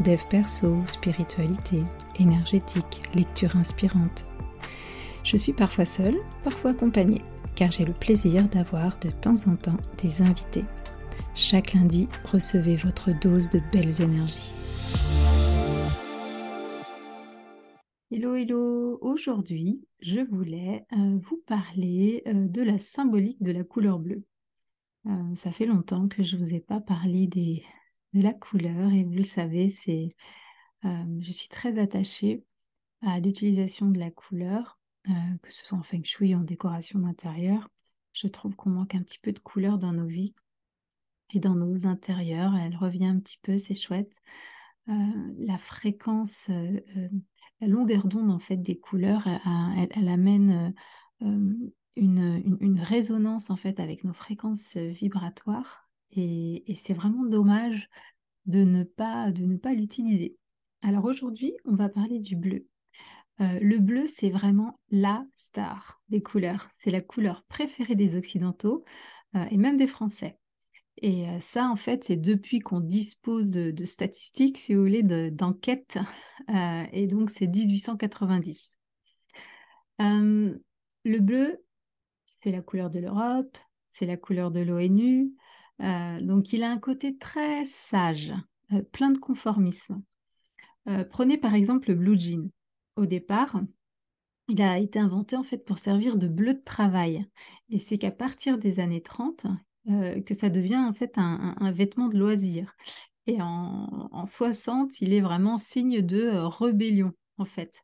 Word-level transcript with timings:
dev 0.00 0.20
perso, 0.30 0.76
spiritualité, 0.86 1.82
énergétique, 2.18 3.02
lecture 3.14 3.56
inspirante. 3.56 4.26
Je 5.24 5.36
suis 5.36 5.52
parfois 5.52 5.84
seule, 5.84 6.16
parfois 6.42 6.70
accompagnée, 6.70 7.20
car 7.54 7.70
j'ai 7.70 7.84
le 7.84 7.92
plaisir 7.92 8.48
d'avoir 8.48 8.98
de 9.00 9.10
temps 9.10 9.48
en 9.48 9.56
temps 9.56 9.76
des 10.02 10.22
invités. 10.22 10.64
Chaque 11.34 11.74
lundi, 11.74 12.08
recevez 12.24 12.76
votre 12.76 13.10
dose 13.18 13.50
de 13.50 13.60
belles 13.72 14.00
énergies. 14.00 14.52
Hello, 18.10 18.34
hello 18.34 18.98
Aujourd'hui, 19.00 19.84
je 20.00 20.20
voulais 20.20 20.86
euh, 20.92 21.18
vous 21.20 21.42
parler 21.46 22.22
euh, 22.26 22.48
de 22.48 22.62
la 22.62 22.78
symbolique 22.78 23.42
de 23.42 23.52
la 23.52 23.64
couleur 23.64 23.98
bleue. 23.98 24.24
Euh, 25.06 25.34
ça 25.34 25.52
fait 25.52 25.66
longtemps 25.66 26.08
que 26.08 26.22
je 26.22 26.36
ne 26.36 26.42
vous 26.42 26.54
ai 26.54 26.60
pas 26.60 26.80
parlé 26.80 27.26
des, 27.26 27.62
de 28.14 28.22
la 28.22 28.32
couleur 28.32 28.92
et 28.92 29.04
vous 29.04 29.12
le 29.12 29.22
savez, 29.22 29.70
c'est, 29.70 30.14
euh, 30.84 31.18
je 31.20 31.30
suis 31.30 31.48
très 31.48 31.78
attachée 31.78 32.44
à 33.02 33.20
l'utilisation 33.20 33.90
de 33.90 33.98
la 33.98 34.10
couleur, 34.10 34.78
euh, 35.08 35.12
que 35.42 35.52
ce 35.52 35.64
soit 35.64 35.78
en 35.78 35.82
feng 35.82 36.04
shui 36.04 36.34
en 36.34 36.40
décoration 36.40 37.00
d'intérieur. 37.00 37.68
Je 38.12 38.28
trouve 38.28 38.56
qu'on 38.56 38.70
manque 38.70 38.94
un 38.94 39.02
petit 39.02 39.18
peu 39.18 39.32
de 39.32 39.38
couleur 39.38 39.78
dans 39.78 39.92
nos 39.92 40.06
vies 40.06 40.34
et 41.34 41.40
dans 41.40 41.54
nos 41.54 41.86
intérieurs. 41.86 42.56
Elle 42.56 42.76
revient 42.76 43.06
un 43.06 43.20
petit 43.20 43.38
peu, 43.42 43.58
c'est 43.58 43.74
chouette. 43.74 44.20
Euh, 44.88 44.94
la 45.38 45.58
fréquence, 45.58 46.48
la 47.60 47.66
longueur 47.66 48.06
d'onde 48.06 48.30
en 48.30 48.38
fait 48.38 48.56
des 48.56 48.78
couleurs, 48.78 49.28
elle, 49.76 50.08
amène 50.08 50.74
une, 51.20 51.76
une, 51.96 52.80
résonance 52.80 53.50
en 53.50 53.56
fait 53.56 53.80
avec 53.80 54.04
nos 54.04 54.14
fréquences 54.14 54.78
vibratoires 54.78 55.87
et, 56.16 56.74
c'est 56.74 56.94
vraiment 56.94 57.24
dommage 57.24 57.88
de 58.46 58.64
ne 58.64 58.84
pas, 58.84 59.30
pas 59.62 59.74
l'utiliser. 59.74 60.36
Alors 60.82 61.04
aujourd'hui, 61.04 61.54
on 61.64 61.74
va 61.74 61.88
parler 61.88 62.18
du 62.18 62.36
bleu. 62.36 62.66
Euh, 63.40 63.58
le 63.60 63.78
bleu, 63.78 64.06
c'est 64.06 64.30
vraiment 64.30 64.78
la 64.90 65.24
star 65.34 66.00
des 66.08 66.22
couleurs. 66.22 66.68
C'est 66.72 66.90
la 66.90 67.00
couleur 67.00 67.44
préférée 67.44 67.94
des 67.94 68.16
Occidentaux 68.16 68.84
euh, 69.36 69.44
et 69.50 69.56
même 69.56 69.76
des 69.76 69.86
Français. 69.86 70.38
Et 71.00 71.28
euh, 71.28 71.38
ça, 71.38 71.68
en 71.68 71.76
fait, 71.76 72.04
c'est 72.04 72.16
depuis 72.16 72.58
qu'on 72.58 72.80
dispose 72.80 73.50
de, 73.50 73.84
statistiques, 73.84 74.58
si 74.58 74.74
vous 74.74 74.82
voulez, 74.82 75.02
d'enquêtes. 75.30 75.98
et 76.92 77.06
donc, 77.06 77.30
c'est 77.30 77.46
1890. 77.46 78.76
le 80.00 81.20
bleu, 81.20 81.64
c'est 82.24 82.50
la 82.50 82.62
couleur 82.62 82.90
de 82.90 82.98
l'Europe, 82.98 83.56
c'est 83.88 84.06
la 84.06 84.16
couleur 84.16 84.50
de 84.50 84.60
l'ONU, 84.60 85.32
euh, 85.82 86.20
donc 86.20 86.52
il 86.52 86.62
a 86.62 86.70
un 86.70 86.78
côté 86.78 87.16
très 87.16 87.64
sage, 87.64 88.32
euh, 88.72 88.82
plein 88.82 89.10
de 89.10 89.18
conformisme. 89.18 90.02
Euh, 90.88 91.04
prenez 91.04 91.38
par 91.38 91.54
exemple 91.54 91.90
le 91.90 91.94
blue 91.94 92.18
jean. 92.18 92.50
Au 92.96 93.06
départ, 93.06 93.60
il 94.48 94.60
a 94.62 94.78
été 94.78 94.98
inventé 94.98 95.36
en 95.36 95.42
fait 95.42 95.64
pour 95.64 95.78
servir 95.78 96.16
de 96.16 96.26
bleu 96.26 96.54
de 96.54 96.62
travail. 96.64 97.26
Et 97.70 97.78
c'est 97.78 97.98
qu'à 97.98 98.10
partir 98.10 98.58
des 98.58 98.80
années 98.80 99.02
30 99.02 99.46
que 100.26 100.34
ça 100.34 100.50
devient 100.50 100.76
en 100.76 100.92
fait 100.92 101.16
un, 101.16 101.72
vêtement 101.72 102.08
de 102.08 102.18
loisir. 102.18 102.76
Et 103.26 103.40
en, 103.40 104.10
en, 104.12 104.26
60, 104.26 105.00
il 105.00 105.14
est 105.14 105.22
vraiment 105.22 105.56
signe 105.56 106.02
de 106.02 106.28
rébellion 106.28 107.12
en 107.38 107.46
fait. 107.46 107.82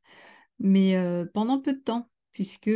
Mais 0.58 0.96
pendant 1.32 1.60
peu 1.60 1.72
de 1.72 1.78
temps, 1.78 2.10
puisque 2.32 2.70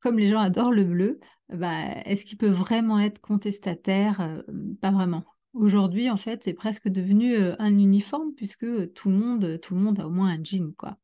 comme 0.00 0.18
les 0.18 0.28
gens 0.28 0.40
adorent 0.40 0.72
le 0.72 0.82
bleu, 0.82 1.20
bah, 1.56 2.02
est-ce 2.04 2.24
qu'il 2.24 2.38
peut 2.38 2.48
vraiment 2.48 2.98
être 2.98 3.20
contestataire? 3.20 4.42
Pas 4.80 4.90
vraiment. 4.90 5.24
Aujourd'hui, 5.52 6.10
en 6.10 6.16
fait, 6.16 6.42
c'est 6.44 6.54
presque 6.54 6.88
devenu 6.88 7.36
un 7.58 7.78
uniforme 7.78 8.34
puisque 8.34 8.92
tout 8.94 9.08
le 9.08 9.16
monde, 9.16 9.60
tout 9.60 9.74
le 9.74 9.80
monde 9.80 10.00
a 10.00 10.06
au 10.06 10.10
moins 10.10 10.30
un 10.30 10.42
jean, 10.42 10.74
quoi. 10.76 10.98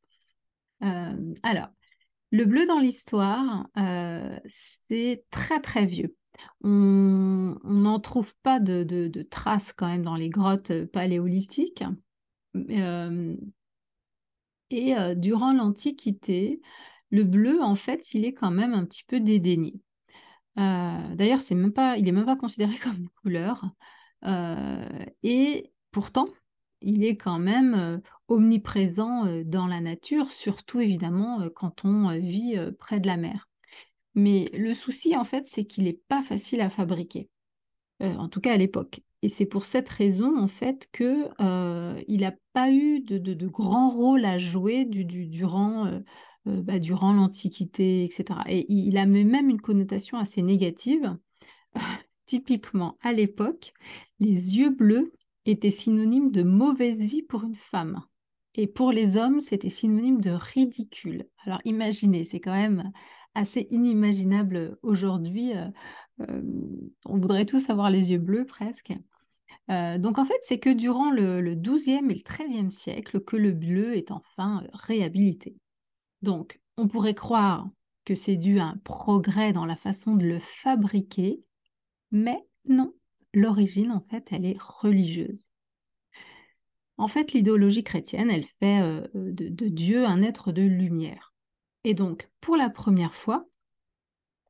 alors, 0.81 1.69
le 2.33 2.45
bleu 2.45 2.67
dans 2.67 2.79
l'histoire, 2.79 3.69
c'est 4.47 5.25
très 5.31 5.61
très 5.61 5.87
vieux. 5.87 6.17
On 6.63 7.57
n'en 7.65 8.01
trouve 8.01 8.35
pas 8.43 8.61
de, 8.61 9.23
traces 9.31 9.73
quand 9.73 9.87
même 9.89 10.05
dans 10.05 10.17
les 10.17 10.31
grottes 10.31 10.85
paléolithiques. 10.87 11.85
et 14.71 14.95
durant 15.17 15.53
l'Antiquité, 15.53 16.61
le 17.11 17.25
bleu, 17.25 17.61
en 17.63 17.75
fait, 17.75 18.15
il 18.15 18.25
est 18.25 18.33
quand 18.33 18.51
même 18.51 18.75
un 18.75 18.85
petit 18.85 19.05
peu 19.05 19.21
dédaigné. 19.21 19.81
Euh, 20.59 21.15
d'ailleurs, 21.15 21.43
c'est 21.43 21.55
même 21.55 21.73
pas, 21.73 21.97
il 21.97 22.05
n'est 22.05 22.13
même 22.13 22.27
pas 22.27 22.37
considéré 22.37 22.77
comme 22.83 22.97
une 22.97 23.09
couleur. 23.23 23.65
Euh, 24.27 24.89
et 25.23 25.73
pourtant, 25.91 26.29
il 26.83 27.05
est 27.05 27.17
quand 27.17 27.39
même 27.39 27.75
euh, 27.75 27.99
omniprésent 28.29 29.27
dans 29.45 29.67
la 29.67 29.81
nature, 29.81 30.31
surtout 30.31 30.81
évidemment 30.81 31.49
quand 31.55 31.85
on 31.85 32.09
vit 32.19 32.57
près 32.79 33.01
de 33.01 33.07
la 33.07 33.17
mer. 33.17 33.49
Mais 34.15 34.51
le 34.55 34.75
souci, 34.75 35.17
en 35.17 35.25
fait, 35.25 35.47
c'est 35.47 35.65
qu'il 35.65 35.85
n'est 35.85 36.01
pas 36.09 36.23
facile 36.23 36.61
à 36.61 36.71
fabriquer, 36.71 37.29
en 38.01 38.29
tout 38.29 38.41
cas 38.41 38.55
à 38.55 38.57
l'époque. 38.57 39.01
Et 39.23 39.29
c'est 39.29 39.47
pour 39.47 39.65
cette 39.65 39.89
raison, 39.89 40.39
en 40.39 40.49
fait, 40.49 40.89
qu'il 40.93 42.21
n'a 42.21 42.35
pas 42.53 42.71
eu 42.71 43.01
de, 43.01 43.19
de, 43.19 43.47
grand 43.47 43.91
rôle 43.91 44.25
à 44.25 44.39
jouer 44.39 44.85
du, 44.85 45.05
durant 45.05 46.01
euh, 46.51 46.63
bah, 46.63 46.79
durant 46.79 47.13
l'Antiquité, 47.13 48.05
etc. 48.05 48.41
Et 48.47 48.67
il 48.73 48.97
a 48.99 49.07
même 49.07 49.49
une 49.49 49.61
connotation 49.61 50.19
assez 50.19 50.43
négative. 50.43 51.17
Typiquement, 52.27 52.97
à 53.03 53.13
l'époque, 53.13 53.73
les 54.21 54.57
yeux 54.59 54.71
bleus 54.71 55.13
étaient 55.47 55.71
synonymes 55.71 56.31
de 56.31 56.43
mauvaise 56.43 57.05
vie 57.05 57.23
pour 57.23 57.45
une 57.45 57.55
femme. 57.55 58.03
Et 58.55 58.67
pour 58.67 58.93
les 58.93 59.17
hommes, 59.17 59.41
c'était 59.41 59.71
synonyme 59.71 60.21
de 60.21 60.31
ridicule. 60.31 61.29
Alors 61.45 61.61
imaginez, 61.65 62.25
c'est 62.25 62.41
quand 62.41 62.53
même 62.53 62.93
assez 63.35 63.67
inimaginable 63.71 64.79
aujourd'hui. 64.83 65.57
Euh, 65.57 65.69
euh, 66.21 66.43
on 67.05 67.19
voudrait 67.19 67.47
tous 67.47 67.71
avoir 67.71 67.91
les 67.91 68.13
yeux 68.13 68.19
bleus 68.19 68.45
presque. 68.47 68.93
donc 69.69 70.19
en 70.19 70.25
fait, 70.25 70.39
c'est 70.43 70.59
que 70.59 70.71
durant 70.71 71.11
le, 71.11 71.41
le, 71.41 71.55
XIIe 71.55 72.11
et 72.11 72.15
le 72.15 72.23
XIIIe 72.23 72.73
siècle 72.73 73.21
que 73.21 73.37
le 73.37 73.53
bleu 73.53 73.97
est 73.97 74.11
enfin 74.11 74.65
réhabilité. 74.73 75.57
Donc, 76.23 76.61
on 76.77 76.89
pourrait 76.89 77.15
croire 77.15 77.69
que 78.05 78.15
c'est 78.15 78.37
dû 78.37 78.59
à 78.59 78.65
un 78.65 78.77
progrès 78.79 79.53
dans 79.53 79.67
la 79.67 79.77
façon 79.77 80.15
de 80.15 80.27
le 80.27 80.39
fabriquer, 80.41 81.43
mais 82.11 82.45
non, 82.69 82.93
l'origine, 83.35 83.93
en 83.93 84.01
fait, 84.01 84.29
elle 84.33 84.45
est 84.45 84.61
religieuse. 84.61 85.45
En 86.97 87.09
fait, 87.09 87.33
l'idéologie 87.33 87.83
chrétienne, 87.85 88.31
elle 88.31 88.45
fait 88.45 88.83
euh, 88.83 89.07
de, 89.15 89.69
Dieu 89.69 90.05
un 90.05 90.23
être 90.23 90.53
de 90.53 90.63
lumière. 90.63 91.33
Et 91.85 91.95
donc, 91.95 92.31
pour 92.41 92.57
la 92.57 92.69
première 92.69 93.15
fois, 93.15 93.47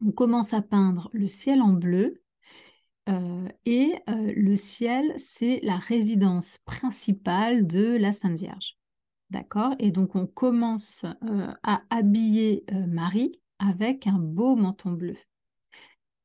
on 0.05 0.11
commence 0.11 0.53
à 0.53 0.63
peindre 0.63 1.11
le 1.13 1.29
ciel 1.29 1.63
en 1.63 1.73
bleu, 1.73 2.23
euh, 3.09 3.49
et 3.67 3.95
euh, 4.09 4.33
le 4.35 4.57
ciel, 4.57 5.15
c'est 5.17 5.61
la 5.63 5.77
résidence 5.77 6.59
principale 6.65 7.67
de 7.67 7.97
la 7.97 8.13
Sainte 8.13 8.39
Vierge. 8.39 8.80
D'accord 9.31 9.75
Et 9.79 9.93
donc, 9.93 10.17
on 10.17 10.27
commence 10.27 11.05
euh, 11.25 11.53
à 11.63 11.83
habiller 11.91 12.65
euh, 12.73 12.87
Marie 12.87 13.41
avec 13.61 14.07
un 14.07 14.19
beau 14.19 14.57
menton 14.57 14.93
bleu. 14.93 15.17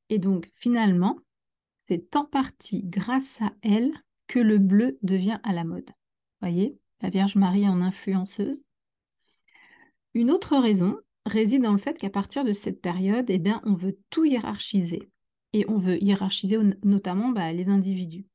Et 0.10 0.19
donc, 0.19 0.52
finalement, 0.56 1.19
c'est 1.78 2.16
en 2.16 2.25
partie 2.25 2.84
grâce 2.84 3.42
à 3.42 3.52
elle 3.62 3.92
que 4.28 4.40
le 4.40 4.57
bleu 4.57 4.98
devient 5.04 5.40
à 5.44 5.54
la 5.54 5.63
mode. 5.63 5.90
Voyez, 6.42 6.78
la 7.02 7.10
Vierge 7.10 7.36
Marie 7.36 7.68
en 7.68 7.81
influenceuse. 7.81 8.63
Une 10.16 10.31
autre 10.31 10.57
raison 10.57 10.98
réside 11.25 11.62
dans 11.62 11.74
le 11.74 11.78
fait 11.78 11.98
qu'à 11.98 12.10
partir 12.10 12.44
de 12.44 12.54
cette 12.54 12.81
période, 12.81 13.30
eh 13.30 13.40
bien, 13.40 13.62
on 13.66 13.74
veut 13.74 14.00
tout 14.10 14.25
hiérarchiser. 14.25 15.12
Et 15.54 15.66
on 15.69 15.78
veut 15.78 16.02
hiérarchiser 16.04 16.57
notamment 16.84 17.30
bah, 17.30 17.54
les 17.54 17.69
individus. 17.69 18.25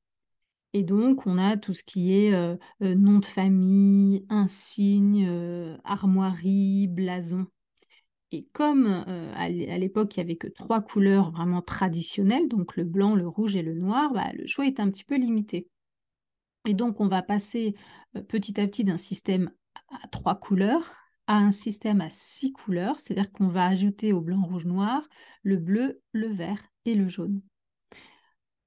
Et 0.72 0.84
donc, 0.84 1.26
on 1.26 1.38
a 1.38 1.56
tout 1.56 1.74
ce 1.74 1.82
qui 1.82 2.14
est 2.14 2.32
euh, 2.32 2.56
euh, 2.82 2.94
nom 2.94 3.18
de 3.18 3.24
famille, 3.24 4.24
insigne, 4.28 5.26
euh, 5.28 5.76
armoirie, 5.84 6.86
blason. 6.86 7.46
Et 8.32 8.46
comme 8.52 8.86
à 8.86 9.48
l'époque, 9.48 10.16
il 10.16 10.20
n'y 10.20 10.24
avait 10.24 10.36
que 10.36 10.46
trois 10.46 10.80
couleurs 10.80 11.32
vraiment 11.32 11.62
traditionnelles, 11.62 12.46
donc 12.46 12.76
le 12.76 12.84
blanc, 12.84 13.16
le 13.16 13.26
rouge 13.26 13.56
et 13.56 13.62
le 13.62 13.74
noir, 13.74 14.12
bah, 14.12 14.30
le 14.34 14.46
choix 14.46 14.66
est 14.66 14.78
un 14.78 14.88
petit 14.88 15.02
peu 15.02 15.16
limité. 15.16 15.66
Et 16.64 16.74
donc, 16.74 17.00
on 17.00 17.08
va 17.08 17.22
passer 17.22 17.74
petit 18.28 18.60
à 18.60 18.68
petit 18.68 18.84
d'un 18.84 18.98
système 18.98 19.50
à 19.88 20.06
trois 20.06 20.36
couleurs 20.36 20.94
à 21.30 21.36
un 21.36 21.52
système 21.52 22.00
à 22.00 22.10
six 22.10 22.52
couleurs, 22.52 22.98
c'est-à-dire 22.98 23.30
qu'on 23.30 23.46
va 23.46 23.66
ajouter 23.66 24.12
au 24.12 24.20
blanc, 24.20 24.42
rouge, 24.42 24.64
noir 24.64 25.08
le 25.44 25.58
bleu, 25.58 26.00
le 26.10 26.26
vert 26.26 26.60
et 26.84 26.96
le 26.96 27.08
jaune. 27.08 27.40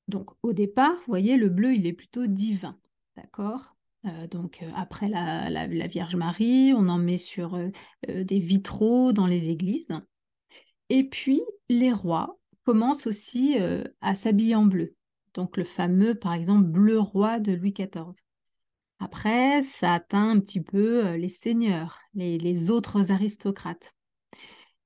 Donc 0.07 0.31
au 0.43 0.53
départ, 0.53 0.95
vous 0.95 1.03
voyez, 1.07 1.37
le 1.37 1.49
bleu, 1.49 1.73
il 1.73 1.87
est 1.87 1.93
plutôt 1.93 2.27
divin, 2.27 2.77
d'accord? 3.15 3.73
Euh, 4.05 4.27
donc 4.27 4.61
euh, 4.61 4.69
après 4.75 5.07
la, 5.07 5.87
Vierge 5.87 6.15
Marie, 6.15 6.73
on 6.75 6.89
en 6.89 6.97
met 6.97 7.17
sur 7.17 7.55
euh, 7.55 7.69
des 8.23 8.39
vitraux 8.39 9.13
dans 9.13 9.27
les 9.27 9.49
églises. 9.49 9.87
Et 10.89 11.07
puis 11.07 11.41
les 11.69 11.93
rois 11.93 12.37
commencent 12.65 13.07
aussi 13.07 13.57
à 14.01 14.15
s'habiller 14.15 14.55
en 14.55 14.65
bleu. 14.65 14.95
Donc 15.33 15.57
le 15.57 15.63
fameux, 15.63 16.15
par 16.15 16.33
exemple, 16.33 16.63
bleu 16.63 16.99
roi 16.99 17.39
de 17.39 17.53
Louis 17.53 17.73
XIV. 17.73 18.13
Après, 18.99 19.61
ça 19.63 19.95
atteint 19.95 20.29
un 20.29 20.39
petit 20.39 20.61
peu 20.61 21.15
les 21.15 21.29
seigneurs, 21.29 21.99
les, 22.13 22.71
autres 22.71 23.11
aristocrates. 23.11 23.93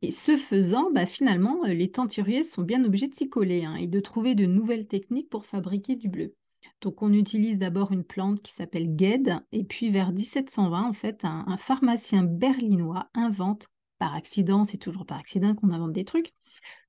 Et 0.01 0.11
ce 0.11 0.35
faisant, 0.37 0.91
bah, 0.91 1.05
finalement, 1.05 1.63
les 1.65 1.89
tenturiers 1.89 2.43
sont 2.43 2.61
bien 2.61 2.83
obligés 2.85 3.07
de 3.07 3.15
s'y 3.15 3.29
coller 3.29 3.65
hein, 3.65 3.75
et 3.75 3.87
de 3.87 3.99
trouver 3.99 4.35
de 4.35 4.45
nouvelles 4.45 4.87
techniques 4.87 5.29
pour 5.29 5.45
fabriquer 5.45 5.95
du 5.95 6.07
bleu. 6.07 6.35
Donc 6.81 7.01
on 7.01 7.11
utilise 7.13 7.57
d'abord 7.57 7.91
une 7.91 8.03
plante 8.03 8.41
qui 8.41 8.51
s'appelle 8.51 8.95
guêde, 8.95 9.39
et 9.51 9.63
puis 9.63 9.89
vers 9.89 10.11
1720, 10.11 10.83
en 10.83 10.93
fait, 10.93 11.25
un, 11.25 11.57
pharmacien 11.57 12.23
berlinois 12.23 13.09
invente, 13.13 13.67
par 13.97 14.13
accident, 14.13 14.63
c'est 14.63 14.77
toujours 14.77 15.07
par 15.07 15.17
accident 15.17 15.55
qu'on 15.55 15.71
invente 15.71 15.93
des 15.93 16.05
trucs, 16.05 16.33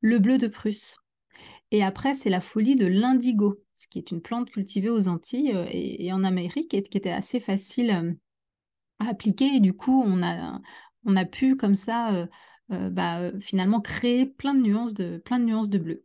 le 0.03 0.19
bleu 0.19 0.37
de 0.37 0.47
Prusse. 0.47 0.97
Et 1.71 1.83
après, 1.83 2.13
c'est 2.13 2.29
la 2.29 2.43
folie 2.43 2.77
de 2.77 2.87
l'indigo, 2.87 3.63
ce 3.75 3.89
qui 3.89 3.99
est 3.99 4.11
une 4.11 4.21
plante 4.21 4.51
cultivée 4.51 4.91
aux 4.91 5.09
Antilles 5.09 5.53
euh, 5.55 5.67
et, 5.71 6.13
en 6.13 6.23
Amérique, 6.23 6.75
et 6.75 6.83
qui 6.83 6.99
était 6.99 7.11
assez 7.11 7.41
facile 7.41 7.91
euh, 7.91 8.13
à 8.99 9.11
appliquer. 9.11 9.47
Et 9.57 9.61
du 9.61 9.73
coup, 9.73 10.03
on 10.05 10.23
a, 10.23 10.61
on 11.05 11.17
a 11.17 11.25
pu 11.25 11.57
comme 11.57 11.77
ça, 11.77 12.13
euh, 12.13 12.27
bah, 12.71 13.33
finalement, 13.41 13.81
créer 13.81 14.27
plein 14.27 14.55
de 14.55 14.61
nuances 14.61 14.95
de, 14.95 15.19
plein 15.19 15.39
de 15.39 15.45
nuances 15.45 15.71
de 15.71 15.79
bleu. 15.79 16.05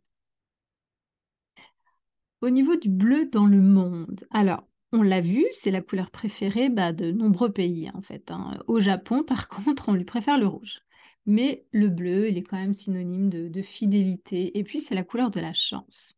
Au 2.40 2.50
niveau 2.50 2.76
du 2.76 2.90
bleu 2.90 3.26
dans 3.26 3.46
le 3.46 3.60
monde, 3.60 4.26
alors, 4.30 4.66
on 4.92 5.02
l'a 5.02 5.20
vu, 5.20 5.44
c'est 5.50 5.70
la 5.70 5.80
couleur 5.82 6.10
préférée 6.10 6.68
bah, 6.68 6.92
de 6.92 7.10
nombreux 7.10 7.50
pays, 7.52 7.90
en 7.94 8.00
fait. 8.00 8.30
Hein. 8.30 8.62
Au 8.68 8.80
Japon, 8.80 9.22
par 9.26 9.48
contre, 9.48 9.88
on 9.88 9.94
lui 9.94 10.04
préfère 10.04 10.38
le 10.38 10.46
rouge. 10.46 10.82
Mais 11.26 11.66
le 11.72 11.88
bleu, 11.88 12.28
il 12.28 12.38
est 12.38 12.42
quand 12.42 12.58
même 12.58 12.74
synonyme 12.74 13.30
de, 13.30 13.62
fidélité. 13.62 14.58
Et 14.58 14.62
puis, 14.62 14.80
c'est 14.80 14.94
la 14.94 15.04
couleur 15.04 15.30
de 15.30 15.40
la 15.40 15.52
chance. 15.52 16.14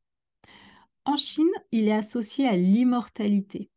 En 1.04 1.16
Chine, 1.16 1.46
il 1.72 1.88
est 1.88 1.93
associé 1.93 2.48
à 2.48 2.56
l'immortalité. 2.56 3.70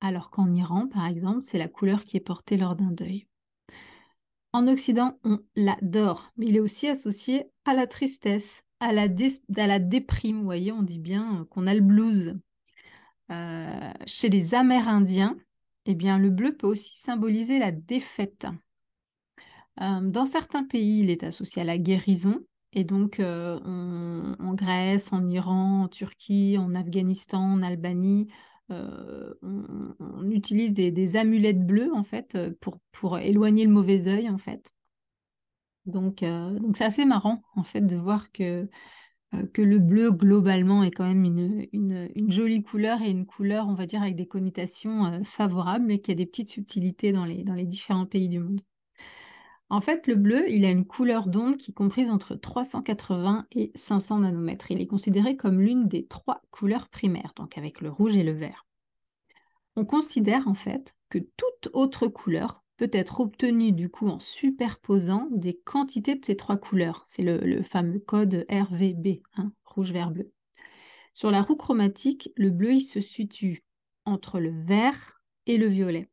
Alors 0.00 0.30
qu'en 0.30 0.52
Iran, 0.54 0.88
par 0.88 1.06
exemple, 1.06 1.42
c'est 1.42 1.58
la 1.58 1.68
couleur 1.68 2.04
qui 2.04 2.16
est 2.16 2.20
portée 2.20 2.56
lors 2.56 2.76
d'un 2.76 2.92
deuil. 2.92 3.26
En 4.58 4.66
Occident, 4.66 5.16
on 5.22 5.38
l'adore, 5.54 6.32
mais 6.36 6.46
il 6.46 6.56
est 6.56 6.60
aussi 6.60 6.88
associé 6.88 7.44
à 7.64 7.74
la 7.74 7.86
tristesse, 7.86 8.64
à 8.80 8.92
la, 8.92 9.06
déprime. 9.06 10.38
Vous 10.38 10.44
voyez, 10.44 10.72
on 10.72 10.82
dit 10.82 10.98
bien 10.98 11.46
qu'on 11.50 11.68
a 11.68 11.74
le 11.74 11.80
blues. 11.80 12.36
Euh, 13.30 13.92
chez 14.04 14.28
les 14.28 14.56
Amérindiens, 14.56 15.36
eh 15.86 15.94
bien, 15.94 16.18
le 16.18 16.30
bleu 16.30 16.56
peut 16.56 16.66
aussi 16.66 16.98
symboliser 16.98 17.60
la 17.60 17.70
défaite. 17.70 18.48
Euh, 19.80 20.00
dans 20.00 20.26
certains 20.26 20.64
pays, 20.64 21.02
il 21.02 21.10
est 21.10 21.22
associé 21.22 21.62
à 21.62 21.64
la 21.64 21.78
guérison. 21.78 22.40
Et 22.72 22.82
donc, 22.82 23.20
euh, 23.20 23.60
en 24.40 24.54
Grèce, 24.54 25.12
en 25.12 25.24
Iran, 25.28 25.84
en 25.84 25.88
Turquie, 25.88 26.58
en 26.58 26.74
Afghanistan, 26.74 27.44
en 27.52 27.62
Albanie, 27.62 28.26
euh, 28.70 29.34
on, 29.42 30.30
utilise 30.30 30.72
des, 30.74 31.16
amulettes 31.16 31.64
bleues, 31.66 31.92
en 31.94 32.04
fait, 32.04 32.36
pour, 32.60 32.78
pour 32.92 33.18
éloigner 33.18 33.64
le 33.64 33.72
mauvais 33.72 34.08
œil, 34.08 34.28
en 34.28 34.38
fait. 34.38 34.72
Donc, 35.86 36.22
donc 36.22 36.76
c'est 36.76 36.84
assez 36.84 37.04
marrant, 37.04 37.42
en 37.56 37.64
fait, 37.64 37.80
de 37.80 37.96
voir 37.96 38.30
que, 38.32 38.68
que 39.54 39.62
le 39.62 39.78
bleu, 39.78 40.12
globalement, 40.12 40.82
est 40.84 40.90
quand 40.90 41.06
même 41.06 41.24
une, 41.24 41.66
une, 41.72 42.30
jolie 42.30 42.62
couleur 42.62 43.00
et 43.02 43.10
une 43.10 43.26
couleur, 43.26 43.68
on 43.68 43.74
va 43.74 43.86
dire, 43.86 44.02
avec 44.02 44.16
des 44.16 44.26
connotations 44.26 45.22
favorables, 45.24 45.86
mais 45.86 46.00
qui 46.00 46.10
a 46.10 46.14
des 46.14 46.26
petites 46.26 46.50
subtilités 46.50 47.12
dans 47.12 47.24
les, 47.24 47.44
dans 47.44 47.54
les 47.54 47.66
différents 47.66 48.06
pays 48.06 48.28
du 48.28 48.40
monde. 48.40 48.60
En 49.70 49.82
fait, 49.82 50.06
le 50.06 50.14
bleu, 50.14 50.48
il 50.48 50.64
a 50.64 50.70
une 50.70 50.86
couleur 50.86 51.26
d'onde 51.26 51.58
qui 51.58 51.72
est 51.72 51.74
comprise 51.74 52.08
entre 52.08 52.34
380 52.34 53.46
et 53.52 53.70
500 53.74 54.20
nanomètres. 54.20 54.70
Il 54.70 54.80
est 54.80 54.86
considéré 54.86 55.36
comme 55.36 55.60
l'une 55.60 55.88
des 55.88 56.06
trois 56.06 56.40
couleurs 56.50 56.88
primaires, 56.88 57.32
donc 57.36 57.58
avec 57.58 57.82
le 57.82 57.90
rouge 57.90 58.16
et 58.16 58.22
le 58.22 58.32
vert. 58.32 58.66
On 59.76 59.84
considère 59.84 60.48
en 60.48 60.54
fait 60.54 60.96
que 61.10 61.18
toute 61.18 61.68
autre 61.74 62.08
couleur 62.08 62.64
peut 62.78 62.90
être 62.92 63.20
obtenue 63.20 63.72
du 63.72 63.90
coup 63.90 64.08
en 64.08 64.20
superposant 64.20 65.28
des 65.30 65.54
quantités 65.54 66.14
de 66.14 66.24
ces 66.24 66.36
trois 66.36 66.56
couleurs. 66.56 67.02
C'est 67.06 67.22
le, 67.22 67.62
fameux 67.62 67.98
code 67.98 68.46
RVB, 68.50 69.20
hein, 69.36 69.52
rouge, 69.64 69.92
vert, 69.92 70.10
bleu. 70.10 70.32
Sur 71.12 71.30
la 71.30 71.42
roue 71.42 71.56
chromatique, 71.56 72.30
le 72.36 72.50
bleu 72.50 72.72
il 72.74 72.80
se 72.80 73.00
situe 73.00 73.64
entre 74.04 74.40
le 74.40 74.50
vert 74.50 75.20
et 75.46 75.58
le 75.58 75.66
violet. 75.66 76.08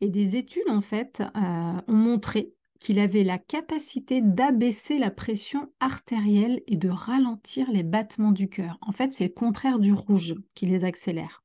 Et 0.00 0.08
des 0.08 0.36
études, 0.36 0.68
en 0.68 0.80
fait, 0.80 1.20
euh, 1.20 1.80
ont 1.88 1.94
montré 1.94 2.52
qu'il 2.78 2.98
avait 2.98 3.24
la 3.24 3.38
capacité 3.38 4.20
d'abaisser 4.20 4.98
la 4.98 5.10
pression 5.10 5.72
artérielle 5.80 6.62
et 6.66 6.76
de 6.76 6.88
ralentir 6.88 7.70
les 7.70 7.82
battements 7.82 8.32
du 8.32 8.48
cœur. 8.48 8.78
En 8.82 8.92
fait, 8.92 9.12
c'est 9.12 9.24
le 9.24 9.32
contraire 9.32 9.78
du 9.78 9.92
rouge 9.92 10.34
qui 10.54 10.66
les 10.66 10.84
accélère. 10.84 11.42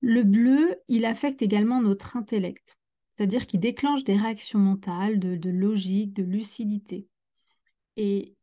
Le 0.00 0.22
bleu, 0.22 0.76
il 0.88 1.04
affecte 1.04 1.42
également 1.42 1.80
notre 1.80 2.16
intellect, 2.16 2.78
c'est-à-dire 3.12 3.46
qu'il 3.46 3.60
déclenche 3.60 4.04
des 4.04 4.16
réactions 4.16 4.58
mentales, 4.58 5.18
de, 5.18 5.50
logique, 5.50 6.12
de 6.12 6.22
lucidité. 6.22 7.08
Et 7.96 8.34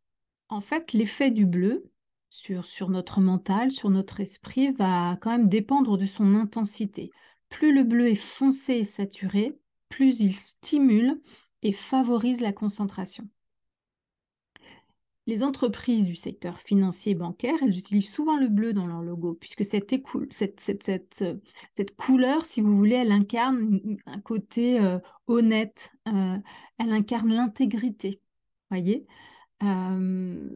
en 0.50 0.62
fait, 0.62 0.94
l'effet 0.94 1.32
du 1.32 1.46
bleu 1.46 1.90
sur 2.30 2.90
notre 2.90 3.22
mental, 3.22 3.72
sur 3.72 3.92
notre 3.92 4.20
esprit, 4.20 4.72
va 4.72 5.18
quand 5.22 5.30
même 5.30 5.48
dépendre 5.48 5.98
de 5.98 6.06
son 6.08 6.34
intensité. 6.34 7.12
Plus 7.54 7.72
le 7.72 7.84
bleu 7.84 8.08
est 8.08 8.16
foncé 8.16 8.74
et 8.78 8.84
saturé, 8.84 9.56
plus 9.88 10.22
il 10.22 10.36
stimule 10.36 11.22
et 11.62 11.72
favorise 11.72 12.42
la 12.42 12.52
concentration. 12.52 13.30
Les 15.28 15.44
entreprises 15.44 16.04
du 16.06 16.16
secteur 16.16 16.60
financier 16.60 17.12
et 17.12 17.16
bancaire, 17.16 17.54
elles 17.62 17.78
utilisent 17.78 18.12
souvent 18.12 18.38
le 18.38 18.48
bleu 18.48 18.74
dans 18.74 18.88
leur 18.88 19.04
logo, 19.04 19.36
puisque 19.36 19.64
cette, 19.64 19.94
couleur, 21.96 22.44
si 22.44 22.60
vous 22.60 22.76
voulez, 22.76 22.96
elle 22.96 23.12
incarne 23.12 23.80
un 24.08 24.20
côté 24.20 24.82
euh, 24.82 24.98
honnête, 25.28 25.92
euh, 26.08 26.38
elle 26.80 26.92
incarne 26.92 27.32
l'intégrité, 27.32 28.20
voyez? 28.72 29.06
Euh, 29.62 30.50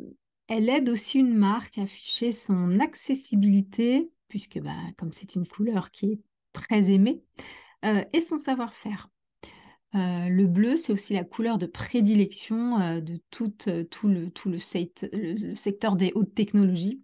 Elle 0.48 0.68
aide 0.68 0.90
aussi 0.90 1.20
une 1.20 1.36
marque 1.36 1.78
à 1.78 1.84
afficher 1.84 2.32
son 2.32 2.80
accessibilité, 2.80 4.10
puisque 4.30 4.60
bah, 4.60 4.72
comme 4.98 5.14
c'est 5.14 5.36
une 5.36 5.48
couleur 5.48 5.92
qui 5.92 6.14
est 6.14 6.20
très 6.54 6.92
aimé, 6.92 7.24
euh, 7.86 8.04
et 8.14 8.22
son 8.22 8.38
savoir-faire. 8.38 9.10
Euh, 9.96 10.28
le 10.30 10.48
bleu, 10.48 10.76
c'est 10.76 10.92
aussi 10.92 11.14
la 11.14 11.24
couleur 11.24 11.58
de 11.58 11.66
prédilection 11.66 12.80
euh, 12.80 13.02
de 13.02 13.20
tout, 13.32 13.54
tout, 13.90 14.08
le, 14.08 14.30
tout 14.30 14.50
le, 14.50 14.60
secteur 14.60 15.96
des 15.96 16.12
hautes 16.16 16.34
technologies. 16.34 17.02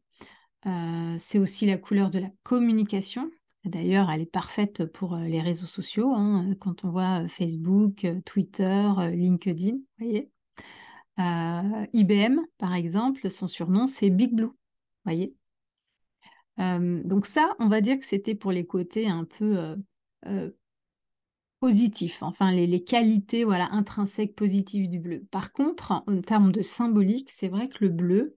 c'est 1.18 1.40
aussi 1.40 1.66
la 1.66 1.78
couleur 1.78 2.10
de 2.10 2.20
la 2.20 2.30
communication. 2.44 3.30
D'ailleurs, 3.66 4.12
elle 4.12 4.22
est 4.22 4.32
parfaite 4.32 4.86
pour 4.86 5.16
les 5.16 5.42
réseaux 5.42 5.68
sociaux. 5.68 6.14
Hein, 6.14 6.54
quand 6.60 6.84
on 6.84 6.90
voit 6.90 7.28
Facebook, 7.30 8.06
Twitter, 8.26 8.90
LinkedIn, 9.14 9.78
voyez. 9.98 10.30
IBM, 11.18 12.42
par 12.58 12.74
exemple, 12.74 13.30
son 13.30 13.48
surnom, 13.48 13.88
c'est 13.88 14.10
Big 14.10 14.34
Blue. 14.34 14.52
Voyez 15.06 15.34
donc 16.58 17.26
ça, 17.26 17.56
on 17.60 17.68
va 17.68 17.82
dire 17.82 17.98
que 17.98 18.06
c'était 18.06 18.36
pour 18.36 18.52
les 18.52 18.66
côtés 18.66 19.08
un 19.08 19.26
peu 19.26 19.76
positifs, 21.64 22.24
enfin 22.24 22.52
les, 22.52 22.84
qualités 22.84 23.46
voilà, 23.46 23.72
intrinsèques 23.72 24.36
positives 24.36 24.90
du 24.90 25.00
bleu. 25.00 25.24
Par 25.32 25.54
contre, 25.54 25.92
en, 25.94 26.22
termes 26.22 26.52
de 26.52 26.62
symbolique, 26.62 27.32
c'est 27.32 27.48
vrai 27.48 27.70
que 27.70 27.86
le 27.86 27.90
bleu, 27.90 28.36